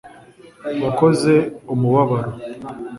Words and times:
Wakoze 0.83 1.33
umubabaro 1.73 2.31